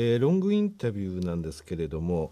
[0.00, 2.30] えー、ロングインタビューなんですけれども、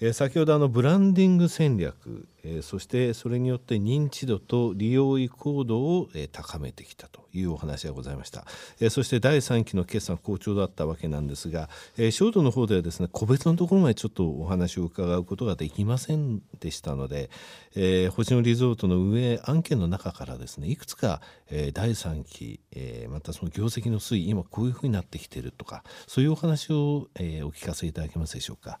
[0.00, 8.46] えー、先ほどあのブランディング戦略、え、そしてそれによって認知度と利用意向度を、え、高めてきたというお話がございました、
[8.80, 17.30] え、そして第3期の決算好調だったわけなんですが、えー、ショートの方ではですね個別のところまでちょっとお話を伺うことができませんでしたので、
[17.74, 28.80] えー、星野リゾートの運営案件の中からですねいくつか、え、第3期、え、またその業績の推移今こういうふうになってきているとかそういうお話を、え、お聞かせいただけますでしょうか？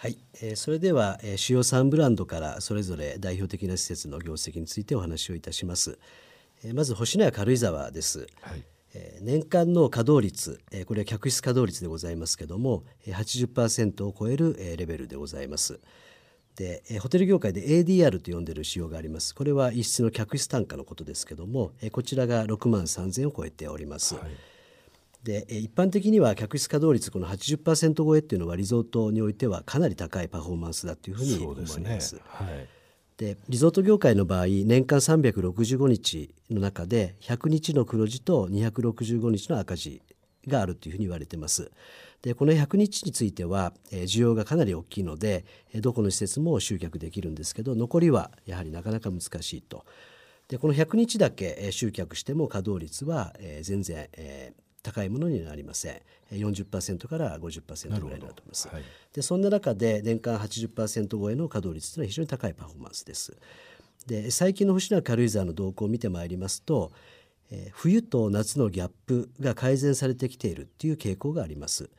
[0.00, 5.98] はい、えー、それでは、えー、主要3ブランドからそれぞれ代表的な施設の業績についてお話をいたします。
[6.62, 8.28] えー、まず星のや軽井沢です。
[8.40, 8.62] はい
[8.94, 15.80] えー、年間の稼働率、えー、これは客室稼働率でございますけども、えー、80%を超える、えー、レベルでございます。
[16.54, 19.34] で、えー、ホテル業界で ADR と呼んでいる仕様があります。
[19.34, 24.14] これは一室の客室単価のことですけども、えー、こちらが6万3000を超えております。
[24.14, 24.30] はい
[25.22, 31.80] で一般的には客室稼働率この80%超えっていうのはリゾートにおいてはかなり高いパフォーマンスだというふうに思います。
[31.82, 32.68] ですねはい、
[33.16, 40.02] でリゾート業界の場合年間365日の中で100日の黒字と265日の赤字
[40.46, 41.70] があるというふうに言われてます。
[42.22, 49.84] でこの100日については、えー、需要がかなり大きいので、えー、どこの施設も集客できるんですけど残りはやはりなかなか難しいと。
[50.48, 56.00] でこの100日だけ、えー、集客しても稼働率は、えー、全然、えー、高いものになりません。
[56.32, 58.82] 40%から50%ぐらいになると思います、はい、
[59.14, 63.36] でそんな中で年間80%超えの稼働率というのは非常に高いパフォーマンスです。
[64.06, 66.92] で最近の星名軽井沢の動向を見てまいりますと、
[67.50, 71.90] えー、冬と夏のギャップが改善されてきているという傾向があります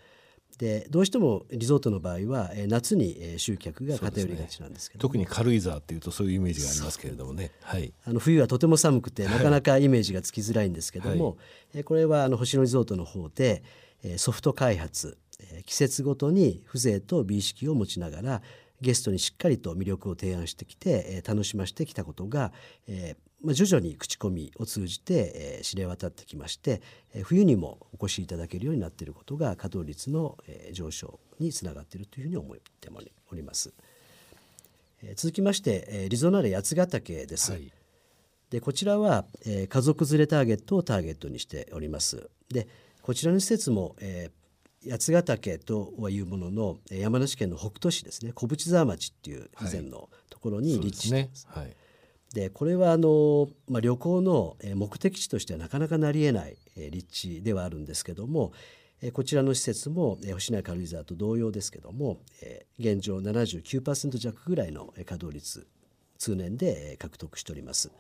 [0.60, 11.36] でどうしてもリゾートの場合は、えー、夏に、えー、集客が偏りがちなんですけど、ね、特に軽井沢っていうとそういうイメージがありますけれどもね、はい、あの冬はとても寒くてなかなかイメージがつきづらいんですけども、はい、
[11.76, 13.64] えー、これはあの星野リゾートの方で、
[14.04, 18.42] えー、ソフト開発、えー、季節ごとに風情と美意識を持ちながら
[18.82, 22.52] ゲストにしっかりと魅力を提案してきて、えー、楽しませてきたことが、
[22.88, 26.82] えー、まあ、徐々に口コミを通じて、えー、知れ渡ってきまして、
[27.14, 32.90] えー、冬にもお越しいただけるようになっていることが稼働率の、えー、上昇につながっているというふうに思って
[33.32, 33.74] おります。
[35.04, 37.52] えー、続きまして、えー、リゾナーレ八ヶ岳です。
[37.54, 37.72] はい、
[38.50, 42.30] でこちらは、えー、家族連れターゲットをターゲットにしております。
[42.50, 42.68] で
[43.02, 51.48] こちらの施設も、えー、八ヶ岳とはいうものの山梨県の北杜市ですね小淵沢町っていう以前のところに立地してます。
[51.50, 51.74] はい
[52.34, 56.58] でこれはあの、まあ、旅行の目的地としてはなかなかなりえない
[56.92, 58.54] 立地ではあるんですけども
[59.14, 62.20] こちらの施設も星名軽井沢と同様ですけども
[62.78, 65.66] 現状79%弱ぐらいの稼働率
[66.18, 67.92] 通年で獲得しております。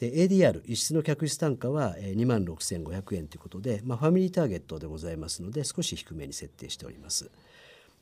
[0.00, 7.30] で ADR 一室の客室単価は2万6500円ということで、まあ、ファミリーターゲットでございますので少し低めに設定しております。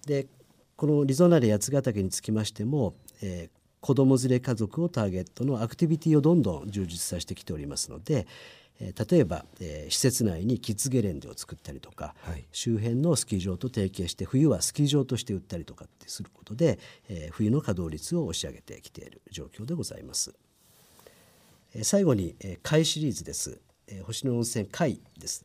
[0.04, 0.26] で
[0.76, 8.27] このリゾナレ八ヶ岳につきましても、えー子ども連れ家族をターゲットのアクティビティをどんどん充実させてきておりますので、
[8.81, 16.78] えー、例えば、えー、施設内にキッズゲレンデを作ったりとか、はい、周辺のスキー場と提携して冬はスキー場として売ったりとかってすることで、
[17.11, 20.34] えー、冬の稼働率を押し上げてきている状況でございます。
[21.75, 24.05] えー、最後に、えー、貝シリーズです、えー。
[24.05, 25.44] 星野温泉貝です。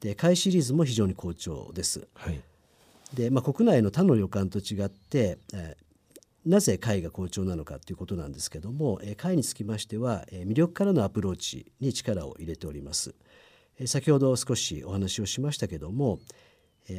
[0.00, 2.08] で貝シリーズも非常に好調です。
[2.14, 2.40] はい、
[3.14, 5.89] で、まあ、国内の他の旅館と違って、えー
[6.46, 13.14] なぜ会が好調なのかということなんですけども会につきましては魅力からのアプローチに力を入れております
[13.86, 16.18] 先ほど少しお話をしましたけども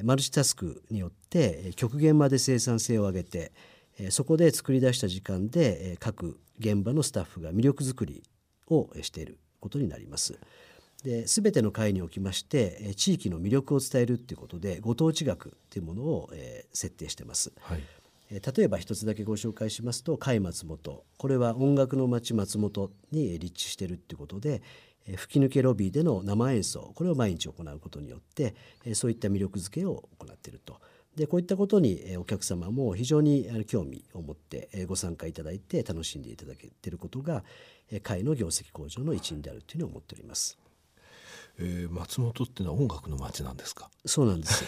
[0.03, 3.51] マルチタスクによって極限まで生産性を上げて
[4.09, 8.24] そこで作り出した時間で各現場のスタッフが魅力づくり
[8.69, 10.40] をしていることになります。
[11.03, 16.30] で全ての会におきまして地域の魅力を伝えるということでご当地学というものを
[16.74, 17.51] 設定してます。
[17.59, 17.81] はい
[18.31, 24.62] 例えば一つだけご紹介しますと甲斐松本これは音楽の町松本に立地してるっていうことで
[25.18, 28.56] 吹き抜けロビーでの生演奏これを毎日行うことによって
[28.94, 30.80] そういった魅力づけを行っていると。
[31.16, 37.44] でこういったことにお客様も非常に興味を持ってご参加いただいて楽しんでいただけていることが
[38.01, 40.61] 会の業績向上の一因であるというふうに思っております。
[41.59, 43.89] えー、松本っていうのは音楽の街なんですか？
[44.06, 44.63] そうなんです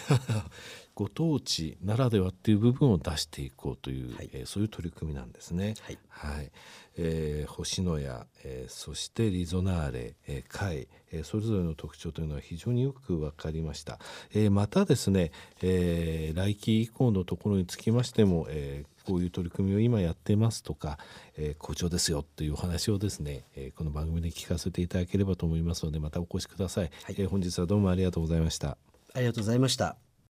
[0.94, 5.74] ご当地ならではっていう部分を出していこうという、はい、えー、そういう取り組みなんですね。
[5.80, 6.52] はい、はい、
[6.96, 13.98] えー、星野屋、えー、そしてリゾナーレ、えー、海、えー、それぞれの特徴というのは非常によく分かりました。
[14.32, 15.32] えー、またですね、
[15.62, 20.98] えー、来期以降のところにつきましても、えー、こういう取り組みを今やってますとか、
[21.36, 28.78] えー、好調ですよというお話をですね、えー、この番組で聞かせていただければと思いますのでまたお越しください、はい、えー、本日はどうもありがとうございました。
[29.14, 29.96] ありがとうございました